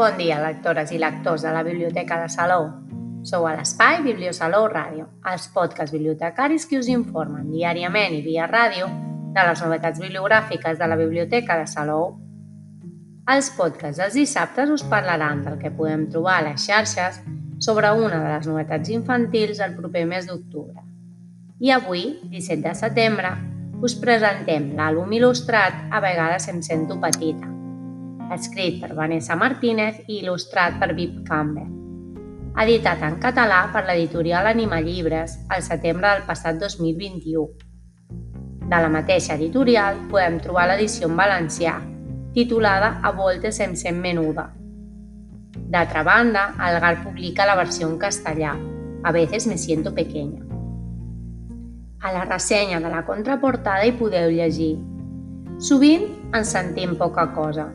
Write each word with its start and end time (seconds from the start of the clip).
Bon 0.00 0.16
dia, 0.16 0.38
lectores 0.40 0.94
i 0.96 0.98
lectors 0.98 1.42
de 1.44 1.50
la 1.52 1.60
Biblioteca 1.62 2.16
de 2.22 2.28
Salou. 2.32 2.62
Sou 3.28 3.42
a 3.44 3.50
l'Espai 3.52 3.98
Bibliosalou 4.00 4.64
Ràdio, 4.72 5.10
els 5.28 5.44
podcasts 5.52 5.92
bibliotecaris 5.92 6.64
que 6.70 6.78
us 6.80 6.88
informen 6.88 7.50
diàriament 7.52 8.16
i 8.16 8.22
via 8.24 8.46
ràdio 8.48 8.88
de 9.34 9.44
les 9.50 9.60
novetats 9.60 10.00
bibliogràfiques 10.00 10.80
de 10.80 10.88
la 10.88 10.96
Biblioteca 10.96 11.58
de 11.60 11.68
Salou. 11.68 12.16
Els 13.28 13.52
podcasts 13.58 14.00
dels 14.00 14.16
dissabtes 14.22 14.72
us 14.78 14.86
parlaran 14.88 15.44
del 15.44 15.60
que 15.60 15.74
podem 15.82 16.08
trobar 16.08 16.38
a 16.38 16.48
les 16.48 16.64
xarxes 16.64 17.20
sobre 17.60 17.92
una 17.92 18.24
de 18.24 18.32
les 18.38 18.48
novetats 18.54 18.96
infantils 18.96 19.60
el 19.60 19.76
proper 19.76 20.08
mes 20.08 20.32
d'octubre. 20.32 20.80
I 21.60 21.76
avui, 21.76 22.14
17 22.32 22.70
de 22.70 22.76
setembre, 22.86 23.36
us 23.84 24.00
presentem 24.00 24.72
l'àlbum 24.80 25.12
il·lustrat 25.20 25.90
A 25.92 26.00
vegades 26.00 26.48
em 26.48 26.64
sento 26.64 26.96
petita, 27.04 27.59
escrit 28.34 28.78
per 28.80 28.94
Vanessa 28.94 29.36
Martínez 29.36 30.00
i 30.06 30.20
il·lustrat 30.20 30.78
per 30.80 30.92
Vip 30.94 31.20
Campbell. 31.26 31.78
Editat 32.60 33.02
en 33.06 33.16
català 33.22 33.60
per 33.72 33.84
l'editorial 33.86 34.46
Anima 34.50 34.80
Llibres 34.82 35.36
al 35.48 35.62
setembre 35.62 36.10
del 36.10 36.24
passat 36.26 36.58
2021. 36.62 37.46
De 38.70 38.80
la 38.84 38.90
mateixa 38.90 39.34
editorial 39.34 39.98
podem 40.10 40.38
trobar 40.42 40.68
l'edició 40.70 41.08
en 41.10 41.16
valencià, 41.18 41.76
titulada 42.34 42.98
A 43.02 43.10
voltes 43.14 43.58
em 43.60 43.74
sent 43.74 43.98
menuda. 43.98 44.50
D'altra 45.70 46.02
banda, 46.06 46.52
el 46.66 46.78
GAR 46.82 46.96
publica 47.02 47.46
la 47.46 47.58
versió 47.58 47.88
en 47.88 47.98
castellà, 47.98 48.54
A 49.02 49.12
veces 49.12 49.46
me 49.46 49.56
siento 49.56 49.94
pequeña. 49.94 50.44
A 52.00 52.12
la 52.12 52.24
ressenya 52.26 52.80
de 52.80 52.90
la 52.90 53.04
contraportada 53.06 53.86
hi 53.86 53.92
podeu 53.96 54.28
llegir 54.28 54.76
Sovint 55.60 56.04
ens 56.36 56.52
sentim 56.52 56.94
poca 56.96 57.26
cosa, 57.32 57.66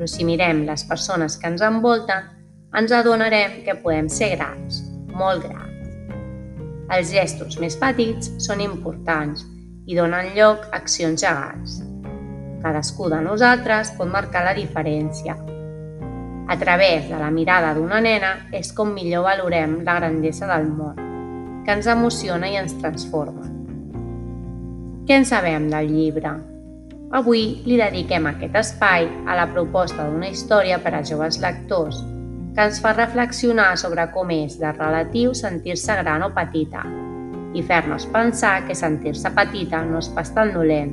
però 0.00 0.08
si 0.08 0.24
mirem 0.24 0.62
les 0.64 0.80
persones 0.88 1.34
que 1.36 1.44
ens 1.44 1.60
envolten, 1.60 2.24
ens 2.72 2.92
adonarem 2.96 3.58
que 3.66 3.74
podem 3.82 4.06
ser 4.08 4.30
grans, 4.32 4.78
molt 5.12 5.44
grans. 5.44 5.90
Els 6.96 7.10
gestos 7.12 7.58
més 7.60 7.76
petits 7.76 8.30
són 8.40 8.62
importants 8.64 9.42
i 9.84 9.98
donen 9.98 10.30
lloc 10.32 10.64
a 10.70 10.78
accions 10.78 11.20
gegants. 11.20 11.74
Cadascú 12.64 13.10
de 13.12 13.20
nosaltres 13.26 13.92
pot 13.98 14.08
marcar 14.08 14.46
la 14.46 14.56
diferència. 14.56 15.36
A 16.48 16.56
través 16.56 17.10
de 17.12 17.20
la 17.20 17.28
mirada 17.28 17.74
d'una 17.76 18.00
nena 18.00 18.32
és 18.56 18.72
com 18.72 18.96
millor 18.96 19.28
valorem 19.28 19.82
la 19.84 19.98
grandesa 20.00 20.48
del 20.48 20.64
món, 20.78 20.96
que 21.66 21.76
ens 21.76 21.92
emociona 21.92 22.48
i 22.48 22.56
ens 22.56 22.72
transforma. 22.80 23.52
Què 25.04 25.20
en 25.20 25.28
sabem 25.28 25.68
del 25.68 25.92
llibre? 25.92 26.38
Avui 27.10 27.40
li 27.66 27.74
dediquem 27.74 28.28
aquest 28.30 28.54
espai 28.54 29.08
a 29.26 29.34
la 29.34 29.48
proposta 29.50 30.04
d'una 30.06 30.28
història 30.30 30.76
per 30.78 30.92
a 30.94 31.00
joves 31.02 31.40
lectors 31.42 31.96
que 32.54 32.66
ens 32.68 32.78
fa 32.82 32.92
reflexionar 32.94 33.72
sobre 33.82 34.04
com 34.14 34.30
és 34.30 34.54
de 34.60 34.70
relatiu 34.76 35.32
sentir-se 35.34 35.96
gran 35.98 36.22
o 36.22 36.28
petita 36.36 36.84
i 37.58 37.64
fer-nos 37.66 38.06
pensar 38.14 38.60
que 38.68 38.76
sentir-se 38.78 39.32
petita 39.34 39.80
no 39.88 39.98
és 39.98 40.10
pas 40.14 40.30
tan 40.36 40.52
dolent, 40.54 40.92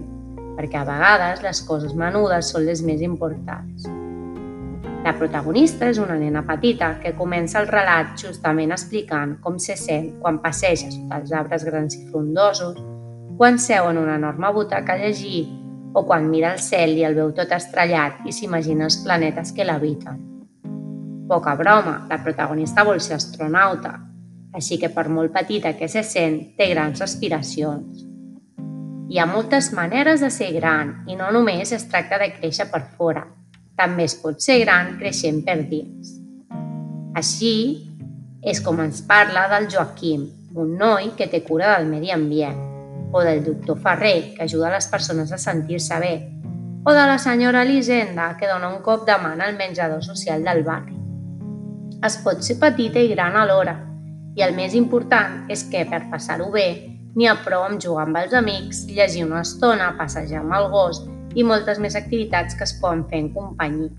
perquè 0.57 0.79
a 0.81 0.87
vegades 0.87 1.43
les 1.45 1.61
coses 1.69 1.93
menudes 1.93 2.49
són 2.49 2.65
les 2.65 2.81
més 2.81 3.05
importants. 3.05 3.85
La 5.05 5.13
protagonista 5.21 5.85
és 5.93 6.01
una 6.01 6.17
nena 6.17 6.41
petita 6.49 6.95
que 7.03 7.13
comença 7.19 7.61
el 7.61 7.69
relat 7.69 8.17
justament 8.17 8.73
explicant 8.73 9.37
com 9.45 9.61
se 9.61 9.77
sent 9.77 10.15
quan 10.25 10.41
passeja 10.41 10.89
sota 10.89 11.21
els 11.21 11.37
arbres 11.43 11.69
grans 11.69 11.93
i 12.01 12.03
frondosos 12.09 12.81
quan 13.37 13.61
seu 13.61 13.85
en 13.93 14.01
una 14.01 14.17
enorme 14.17 14.49
butaca 14.57 14.97
a 14.97 15.01
llegir 15.05 15.45
o 15.97 16.05
quan 16.05 16.29
mira 16.29 16.51
el 16.53 16.59
cel 16.61 16.91
i 16.93 17.03
el 17.07 17.15
veu 17.17 17.31
tot 17.33 17.49
estrellat 17.55 18.19
i 18.29 18.33
s'imagina 18.35 18.85
els 18.85 18.99
planetes 19.01 19.49
que 19.57 19.65
l'habiten. 19.65 20.19
Poca 21.27 21.55
broma, 21.57 22.03
la 22.09 22.19
protagonista 22.21 22.85
vol 22.85 23.01
ser 23.01 23.15
astronauta, 23.17 23.95
així 24.53 24.77
que 24.77 24.91
per 24.93 25.07
molt 25.09 25.33
petita 25.33 25.73
que 25.79 25.89
se 25.89 26.03
sent, 26.05 26.37
té 26.59 26.69
grans 26.69 27.01
aspiracions. 27.01 28.05
Hi 29.09 29.17
ha 29.17 29.25
moltes 29.25 29.71
maneres 29.73 30.21
de 30.21 30.29
ser 30.29 30.51
gran 30.59 30.93
i 31.09 31.17
no 31.17 31.31
només 31.33 31.73
es 31.73 31.89
tracta 31.89 32.21
de 32.21 32.29
créixer 32.37 32.69
per 32.69 32.83
fora, 32.93 33.25
també 33.73 34.05
es 34.05 34.19
pot 34.21 34.37
ser 34.43 34.61
gran 34.61 34.99
creixent 35.01 35.41
per 35.49 35.57
dins. 35.65 36.13
Així 37.17 37.55
és 38.45 38.61
com 38.61 38.85
ens 38.85 39.01
parla 39.01 39.49
del 39.57 39.65
Joaquim, 39.73 40.29
un 40.53 40.77
noi 40.77 41.15
que 41.17 41.25
té 41.25 41.41
cura 41.41 41.73
del 41.73 41.89
medi 41.89 42.13
ambient 42.13 42.66
o 43.11 43.21
del 43.21 43.43
doctor 43.43 43.79
Ferrer, 43.79 44.33
que 44.35 44.43
ajuda 44.43 44.71
les 44.71 44.87
persones 44.87 45.31
a 45.31 45.37
sentir-se 45.37 45.99
bé, 45.99 46.13
o 46.83 46.93
de 46.93 47.05
la 47.05 47.17
senyora 47.17 47.63
Elisenda, 47.63 48.37
que 48.39 48.47
dona 48.47 48.69
un 48.69 48.81
cop 48.81 49.05
de 49.05 49.17
mà 49.19 49.33
al 49.35 49.57
menjador 49.57 50.03
social 50.03 50.43
del 50.43 50.63
barri. 50.63 50.95
Es 52.05 52.15
pot 52.23 52.43
ser 52.45 52.59
petita 52.61 52.99
i 52.99 53.09
gran 53.11 53.35
alhora, 53.35 53.75
i 54.37 54.43
el 54.45 54.53
més 54.55 54.75
important 54.77 55.49
és 55.51 55.65
que, 55.67 55.83
per 55.89 56.05
passar-ho 56.11 56.51
bé, 56.53 56.67
n'hi 57.17 57.27
ha 57.27 57.35
prou 57.43 57.65
amb 57.65 57.81
jugar 57.81 58.05
amb 58.05 58.19
els 58.21 58.33
amics, 58.37 58.85
llegir 58.87 59.25
una 59.25 59.41
estona, 59.41 59.95
passejar 59.97 60.43
amb 60.43 60.53
el 60.53 60.69
gos 60.69 61.01
i 61.35 61.43
moltes 61.43 61.81
més 61.81 61.97
activitats 61.97 62.55
que 62.55 62.63
es 62.63 62.75
poden 62.81 63.03
fer 63.09 63.23
en 63.25 63.31
companyia. 63.33 63.89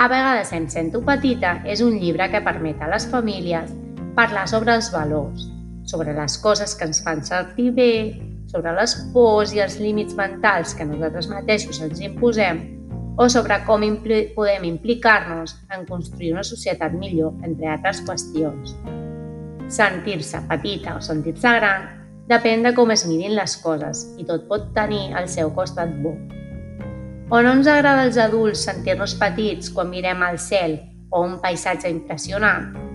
A 0.00 0.06
vegades 0.08 0.54
em 0.56 0.68
sento 0.70 1.02
petita 1.04 1.58
és 1.68 1.82
un 1.84 1.98
llibre 2.00 2.30
que 2.32 2.40
permet 2.40 2.80
a 2.80 2.88
les 2.88 3.04
famílies 3.10 3.74
parlar 4.16 4.46
sobre 4.48 4.78
els 4.78 4.88
valors, 4.94 5.49
sobre 5.90 6.14
les 6.14 6.38
coses 6.38 6.76
que 6.78 6.86
ens 6.86 7.02
fan 7.02 7.24
sentir 7.26 7.72
bé, 7.74 7.92
sobre 8.50 8.72
les 8.78 8.94
pors 9.14 9.52
i 9.54 9.62
els 9.62 9.78
límits 9.82 10.16
mentals 10.18 10.74
que 10.78 10.86
nosaltres 10.86 11.28
mateixos 11.30 11.82
ens 11.82 12.00
imposem 12.02 12.62
o 13.20 13.28
sobre 13.28 13.58
com 13.66 13.82
impli 13.84 14.22
podem 14.34 14.64
implicar-nos 14.64 15.56
en 15.74 15.84
construir 15.86 16.32
una 16.32 16.44
societat 16.46 16.94
millor, 16.96 17.34
entre 17.44 17.68
altres 17.68 18.00
qüestions. 18.06 18.74
Sentir-se 19.70 20.40
petita 20.48 20.96
o 20.96 21.02
sentir-se 21.04 21.54
gran 21.58 21.88
depèn 22.30 22.64
de 22.64 22.72
com 22.74 22.90
es 22.94 23.04
mirin 23.06 23.34
les 23.36 23.56
coses 23.60 24.06
i 24.18 24.26
tot 24.26 24.46
pot 24.48 24.70
tenir 24.76 25.10
el 25.18 25.28
seu 25.28 25.50
costat 25.54 25.92
bo. 26.02 26.14
O 27.30 27.42
no 27.42 27.52
ens 27.58 27.68
agrada 27.70 28.06
als 28.06 28.18
adults 28.18 28.64
sentir-nos 28.66 29.14
petits 29.18 29.70
quan 29.74 29.90
mirem 29.90 30.22
al 30.26 30.38
cel 30.38 30.80
o 31.10 31.22
un 31.26 31.36
paisatge 31.42 31.90
impressionant? 31.90 32.89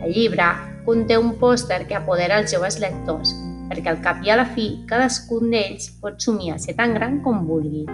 El 0.00 0.14
llibre 0.16 0.48
conté 0.86 1.18
un 1.20 1.34
pòster 1.40 1.84
que 1.86 1.98
apodera 1.98 2.40
els 2.40 2.52
joves 2.52 2.78
lectors, 2.80 3.34
perquè 3.70 3.92
al 3.92 4.00
cap 4.04 4.24
i 4.24 4.32
a 4.32 4.38
la 4.40 4.48
fi 4.56 4.70
cadascun 4.88 5.52
d'ells 5.52 5.90
pot 6.00 6.18
somiar 6.24 6.58
ser 6.58 6.74
tan 6.78 6.96
gran 6.96 7.20
com 7.24 7.44
vulgui, 7.46 7.84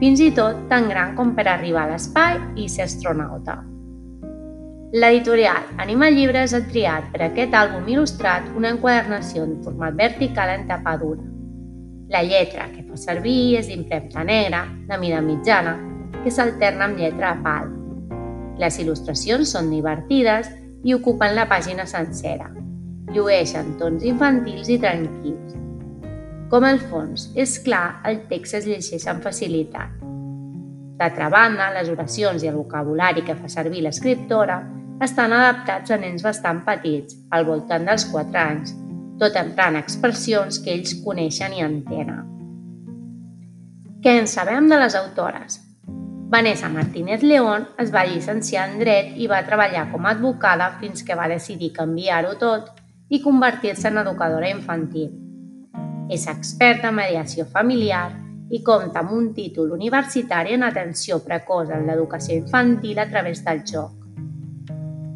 fins 0.00 0.20
i 0.20 0.30
tot 0.36 0.68
tan 0.68 0.88
gran 0.92 1.16
com 1.16 1.34
per 1.36 1.48
arribar 1.48 1.86
a 1.86 1.94
l'espai 1.94 2.38
i 2.60 2.68
ser 2.68 2.86
astronauta. 2.86 3.58
L'editorial 4.92 5.68
Anima 5.78 6.08
Llibres 6.10 6.52
ha 6.52 6.64
triat 6.66 7.12
per 7.12 7.22
aquest 7.28 7.52
àlbum 7.54 7.86
il·lustrat 7.92 8.48
una 8.58 8.72
enquadernació 8.74 9.44
en 9.46 9.60
format 9.62 9.94
vertical 9.94 10.50
en 10.50 10.64
tapa 10.66 10.96
dura. 10.98 11.22
La 12.10 12.24
lletra 12.26 12.66
que 12.72 12.82
fa 12.82 12.98
servir 12.98 13.60
és 13.60 13.68
d'impremta 13.70 14.24
negra, 14.26 14.64
de 14.88 14.98
mida 14.98 15.20
mitjana, 15.22 15.76
que 16.24 16.32
s'alterna 16.34 16.88
amb 16.88 16.98
lletra 16.98 17.30
a 17.30 17.38
pal. 17.44 17.70
Les 18.58 18.80
il·lustracions 18.82 19.54
són 19.54 19.70
divertides 19.70 20.50
i 20.84 20.94
ocupen 20.94 21.34
la 21.36 21.46
pàgina 21.50 21.86
sencera. 21.86 22.48
Llueixen 23.10 23.74
tons 23.80 24.04
infantils 24.06 24.70
i 24.70 24.78
tranquils. 24.80 25.56
Com 26.50 26.66
el 26.66 26.80
fons 26.90 27.28
és 27.38 27.58
clar, 27.62 28.00
el 28.06 28.24
text 28.30 28.58
es 28.58 28.66
llegeix 28.66 29.06
amb 29.10 29.22
facilitat. 29.22 29.96
D'altra 31.00 31.30
banda, 31.32 31.70
les 31.72 31.88
oracions 31.88 32.42
i 32.44 32.50
el 32.50 32.58
vocabulari 32.58 33.22
que 33.24 33.36
fa 33.38 33.48
servir 33.48 33.84
l'escriptora 33.86 34.58
estan 35.00 35.32
adaptats 35.32 35.94
a 35.94 35.96
nens 36.00 36.24
bastant 36.26 36.60
petits, 36.66 37.16
al 37.32 37.46
voltant 37.48 37.86
dels 37.88 38.04
4 38.10 38.42
anys, 38.42 38.74
tot 39.20 39.36
emprant 39.40 39.78
expressions 39.78 40.60
que 40.60 40.74
ells 40.74 40.98
coneixen 41.04 41.56
i 41.56 41.64
entenen. 41.64 42.26
Què 44.04 44.16
en 44.18 44.28
sabem 44.28 44.68
de 44.68 44.78
les 44.80 44.96
autores? 44.96 45.60
Vanessa 46.30 46.68
Martínez 46.68 47.24
León 47.24 47.66
es 47.76 47.92
va 47.92 48.04
llicenciar 48.06 48.68
en 48.70 48.78
Dret 48.78 49.16
i 49.18 49.26
va 49.26 49.40
treballar 49.42 49.88
com 49.90 50.04
a 50.06 50.12
advocada 50.14 50.68
fins 50.78 51.02
que 51.02 51.16
va 51.18 51.26
decidir 51.26 51.72
canviar-ho 51.74 52.36
tot 52.38 52.68
i 53.10 53.18
convertir-se 53.18 53.88
en 53.90 53.98
educadora 53.98 54.46
infantil. 54.48 55.08
És 56.06 56.28
experta 56.30 56.92
en 56.92 57.00
mediació 57.00 57.48
familiar 57.50 58.12
i 58.48 58.60
compta 58.62 59.02
amb 59.02 59.10
un 59.16 59.32
títol 59.34 59.72
universitari 59.74 60.54
en 60.54 60.68
atenció 60.68 61.18
precoç 61.24 61.72
en 61.74 61.82
l'educació 61.88 62.36
infantil 62.38 63.02
a 63.02 63.08
través 63.10 63.42
del 63.42 63.64
joc. 63.66 63.90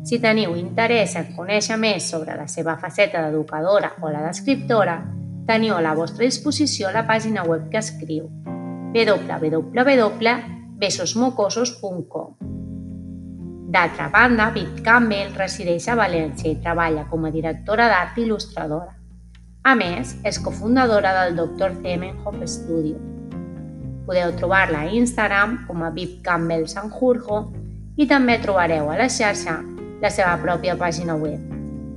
Si 0.02 0.19
teniu 0.19 0.56
interès 0.58 1.14
en 1.14 1.31
conèixer 1.37 1.78
més 1.78 2.10
sobre 2.10 2.34
la 2.34 2.49
seva 2.50 2.75
faceta 2.82 3.22
d'educadora 3.22 3.93
o 4.02 4.10
la 4.10 4.26
d'escriptora, 4.26 4.99
teniu 5.46 5.78
a 5.78 5.87
la 5.87 5.94
vostra 5.94 6.26
disposició 6.26 6.90
la 6.90 7.06
pàgina 7.06 7.46
web 7.46 7.70
que 7.70 7.78
escriu 7.78 8.26
www 8.94 10.54
besosmocosos.com. 10.81 12.55
D'altra 13.75 14.06
banda, 14.12 14.53
Bit 14.55 14.85
Campbell 14.87 15.32
resideix 15.35 15.88
a 15.88 15.97
València 15.99 16.53
i 16.53 16.61
treballa 16.62 17.09
com 17.11 17.25
a 17.26 17.31
directora 17.35 17.88
d'art 17.91 18.19
i 18.19 18.23
il·lustradora. 18.23 18.93
A 19.65 19.75
més, 19.75 20.15
és 20.23 20.38
cofundadora 20.38 21.15
del 21.17 21.35
Dr. 21.38 21.71
Zemenhof 21.82 22.37
Studio. 22.47 22.97
Podeu 24.06 24.32
trobar-la 24.37 24.81
a 24.85 24.91
Instagram 24.93 25.67
com 25.67 25.82
a 25.82 25.91
Bip 25.91 26.23
Campbell 26.23 26.69
Sanjurjo 26.69 27.53
i 27.97 28.06
també 28.06 28.38
trobareu 28.43 28.91
a 28.93 28.97
la 29.00 29.09
xarxa 29.09 29.62
la 30.03 30.11
seva 30.12 30.38
pròpia 30.43 30.77
pàgina 30.77 31.17
web 31.17 31.41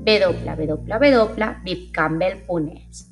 www.vipcampbell.es. 0.07 3.05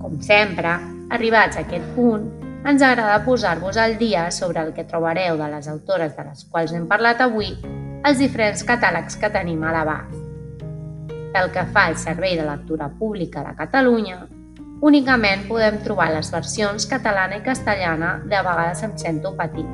Com 0.00 0.20
sempre, 0.24 0.78
arribats 1.12 1.56
a 1.58 1.60
aquest 1.66 1.84
punt, 1.94 2.41
ens 2.64 2.82
agrada 2.82 3.24
posar-vos 3.24 3.76
al 3.76 3.98
dia 3.98 4.30
sobre 4.30 4.60
el 4.60 4.72
que 4.72 4.84
trobareu 4.84 5.36
de 5.36 5.48
les 5.50 5.66
autores 5.68 6.14
de 6.16 6.24
les 6.28 6.44
quals 6.50 6.72
hem 6.72 6.86
parlat 6.86 7.20
avui 7.20 7.50
als 8.06 8.22
diferents 8.22 8.62
catàlegs 8.66 9.18
que 9.18 9.30
tenim 9.34 9.64
a 9.66 9.72
l'abast. 9.74 10.14
Pel 11.32 11.50
que 11.50 11.64
fa 11.74 11.88
al 11.88 11.96
Servei 11.98 12.36
de 12.38 12.46
Lectura 12.46 12.88
Pública 12.98 13.42
de 13.42 13.56
Catalunya, 13.58 14.20
únicament 14.82 15.46
podem 15.48 15.80
trobar 15.82 16.10
les 16.14 16.30
versions 16.30 16.86
catalana 16.86 17.38
i 17.38 17.42
castellana 17.42 18.16
de 18.22 18.38
vegades 18.46 18.82
em 18.86 18.96
sento 18.98 19.34
petit. 19.38 19.68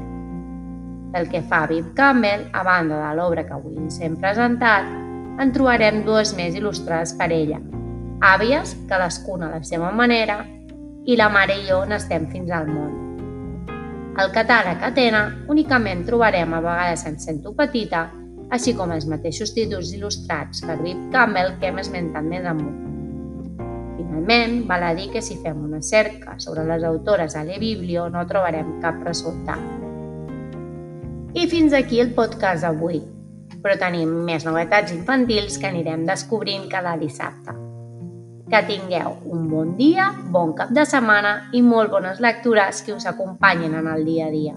Pel 1.12 1.29
que 1.29 1.43
fa 1.43 1.64
a 1.64 1.69
Viv 1.69 1.93
Campbell, 1.96 2.49
a 2.52 2.62
banda 2.64 3.00
de 3.00 3.14
l'obra 3.17 3.44
que 3.44 3.56
avui 3.56 3.76
ens 3.76 4.00
hem 4.00 4.17
presentat, 4.17 4.88
en 5.41 5.52
trobarem 5.52 6.05
dues 6.05 6.34
més 6.37 6.56
il·lustrades 6.56 7.14
per 7.17 7.32
ella, 7.32 7.61
àvies, 8.20 8.76
cadascuna 8.88 9.49
a 9.49 9.58
la 9.58 9.64
seva 9.64 9.91
manera, 9.93 10.44
i 11.08 11.16
la 11.16 11.31
mare 11.32 11.55
i 11.56 11.64
jo 11.64 11.81
n'estem 11.88 12.26
fins 12.28 12.50
al 12.52 12.66
món. 12.69 12.96
Al 14.20 14.32
catàleg 14.34 14.82
Atena 14.84 15.22
únicament 15.49 16.02
trobarem 16.05 16.52
a 16.52 16.60
vegades 16.60 17.06
en 17.08 17.16
sento 17.22 17.55
petita, 17.56 18.08
així 18.52 18.75
com 18.76 18.93
els 18.93 19.06
mateixos 19.08 19.55
títols 19.56 19.93
il·lustrats 19.96 20.60
per 20.66 20.76
Viv 20.82 21.06
Campbell 21.14 21.55
que 21.60 21.70
hem 21.70 21.81
esmentat 21.81 22.28
més 22.28 22.44
amunt. 22.50 22.76
Finalment, 23.96 24.58
val 24.69 24.84
a 24.84 24.90
dir 24.99 25.08
que 25.14 25.22
si 25.25 25.38
fem 25.44 25.62
una 25.64 25.81
cerca 25.81 26.37
sobre 26.44 26.66
les 26.69 26.84
autores 26.84 27.37
a 27.37 27.44
l'eBiblio 27.46 28.08
no 28.12 28.26
trobarem 28.28 28.76
cap 28.84 29.00
resultat. 29.06 29.64
I 31.32 31.46
fins 31.49 31.76
aquí 31.76 32.02
el 32.05 32.12
podcast 32.19 32.66
d'avui, 32.66 33.00
però 33.62 33.78
tenim 33.81 34.12
més 34.28 34.44
novetats 34.49 34.93
infantils 34.93 35.56
que 35.56 35.72
anirem 35.72 36.05
descobrint 36.08 36.69
cada 36.72 36.96
dissabte. 37.00 37.57
Que 38.49 38.62
tingueu 38.65 39.19
un 39.29 39.45
bon 39.50 39.75
dia, 39.77 40.09
bon 40.33 40.55
cap 40.56 40.73
de 40.73 40.87
setmana 40.89 41.35
i 41.53 41.61
molt 41.61 41.93
bones 41.93 42.23
lectures 42.25 42.81
que 42.87 42.97
us 42.97 43.06
acompanyen 43.06 43.77
en 43.77 43.93
el 43.93 44.09
dia 44.09 44.29
a 44.29 44.33
dia. 44.33 44.56